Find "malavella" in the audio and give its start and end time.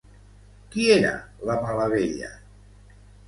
1.65-2.31